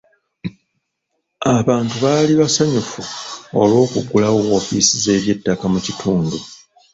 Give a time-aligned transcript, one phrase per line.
[1.57, 3.01] Abantu baali basanyufu
[3.61, 6.37] olw'okuggulawo woofiisi z'ebyettaka mu kitundu.